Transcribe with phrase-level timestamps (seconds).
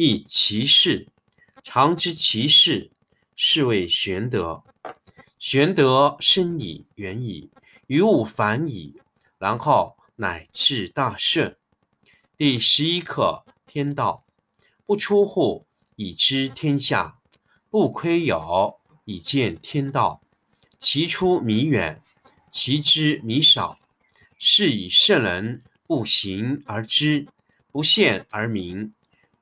[0.00, 1.08] 亦其事。
[1.64, 2.92] 常知其事，
[3.34, 4.62] 是谓玄德。
[5.40, 7.50] 玄德深矣，远矣。
[7.88, 9.00] 于物反矣，
[9.40, 11.56] 然后乃至大顺。
[12.36, 14.24] 第十一课天道，
[14.86, 17.18] 不出户，以知天下；
[17.68, 20.22] 不窥牖，以见天道。
[20.78, 22.00] 其出弥远，
[22.52, 23.80] 其知弥少。
[24.38, 27.26] 是以圣人不行而知，
[27.72, 28.94] 不见而明，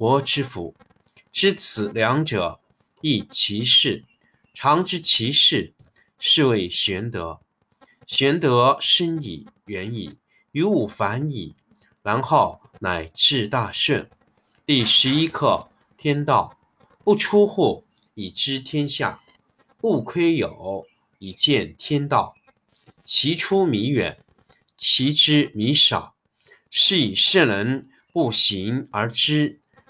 [0.00, 0.74] 国之福。
[1.30, 2.58] 知此两者，
[3.02, 4.02] 亦其事。
[4.54, 5.74] 常知其事，
[6.18, 7.38] 是谓玄德。
[8.06, 10.16] 玄德深矣，远矣，
[10.52, 11.54] 于物反矣，
[12.02, 14.08] 然后乃至大顺。
[14.64, 15.68] 第十一课
[15.98, 16.58] 天道，
[17.04, 17.84] 不出户，
[18.14, 19.20] 以知天下；
[19.76, 20.86] 不窥牖，
[21.18, 22.34] 以见天道。
[23.04, 24.18] 其出弥远，
[24.78, 26.14] 其知弥少。
[26.70, 29.59] 是以圣人不行而知，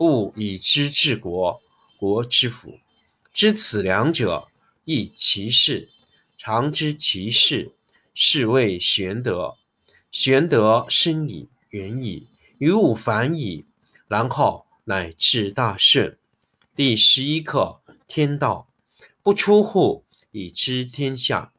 [0.00, 1.60] 物以知治国，
[1.96, 2.78] 国之福。
[3.32, 4.48] 知此两者，
[4.84, 5.88] 亦其事。
[6.36, 7.72] 常知其事。
[8.14, 9.56] 是谓玄德。
[10.12, 12.28] 玄德深矣，远矣，
[12.58, 13.64] 于物反矣，
[14.06, 16.16] 然后乃至大顺。
[16.76, 18.68] 第十一课天道，
[19.22, 21.50] 不出户，以知天下；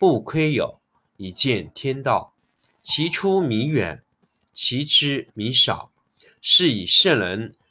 [0.00, 0.78] 不窥牖，
[1.16, 2.34] 以见天道。
[2.82, 4.02] 其出弥远，
[4.52, 5.92] 其知弥少。
[6.42, 7.54] 是以圣人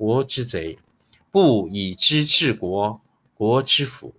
[0.00, 0.78] 国之贼；
[1.30, 3.02] 不以知治国，
[3.34, 4.14] 国之福。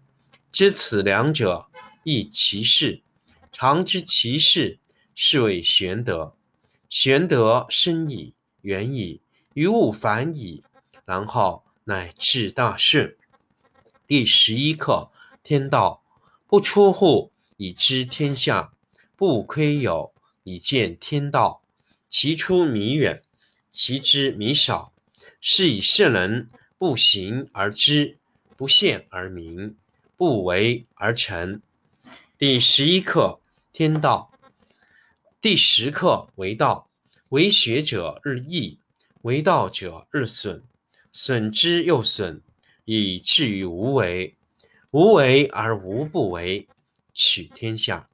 [0.51, 1.71] 知此两者，
[2.03, 3.01] 亦其事。
[3.51, 4.77] 常知其事，
[5.15, 6.35] 是谓玄德。
[6.87, 9.21] 玄德深矣，远矣，
[9.55, 10.63] 于物反矣，
[11.03, 13.17] 然后乃至大顺。
[14.05, 15.09] 第十一课：
[15.41, 16.03] 天道
[16.45, 18.75] 不出户，以知天下；
[19.15, 20.11] 不窥牖，
[20.43, 21.63] 以见天道。
[22.07, 23.23] 其出弥远，
[23.71, 24.93] 其知弥少。
[25.43, 28.19] 是以圣人不行而知，
[28.55, 29.75] 不现而明，
[30.15, 31.59] 不为而成。
[32.37, 33.39] 第十一课。
[33.73, 34.33] 天道，
[35.39, 36.89] 第十课为道，
[37.29, 38.77] 为学者日益，
[39.21, 40.61] 为道者日损，
[41.13, 42.41] 损之又损，
[42.83, 44.35] 以至于无为。
[44.91, 46.67] 无为而无不为，
[47.13, 48.09] 取天下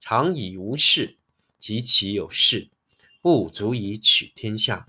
[0.00, 1.16] 常以无事，
[1.60, 2.68] 及其有事，
[3.20, 4.88] 不足以取天下。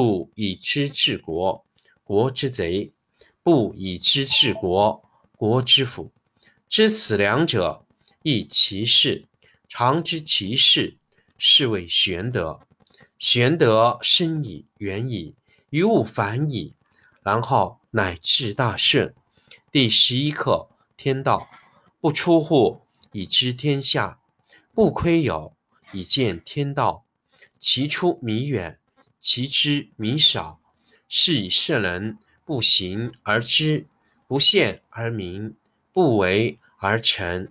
[0.00, 1.66] 故以知治国，
[2.04, 2.92] 国之贼；
[3.42, 5.02] 不以知治国，
[5.36, 6.12] 国之福。
[6.68, 7.84] 知此两者，
[8.22, 9.26] 亦其事。
[9.68, 10.98] 常知其事，
[11.36, 12.60] 是谓玄德。
[13.18, 15.34] 玄德深矣，远矣，
[15.70, 16.76] 于物反矣，
[17.24, 19.12] 然后乃至大顺。
[19.72, 21.50] 第十一课：天道
[22.00, 24.20] 不出户，以知天下；
[24.72, 25.54] 不窥牖，
[25.90, 27.04] 以见天道。
[27.58, 28.78] 其出弥远，
[29.18, 30.60] 其知弥少。
[31.10, 33.86] 是以圣人不行而知，
[34.26, 35.56] 不见而明，
[35.90, 37.50] 不为而成。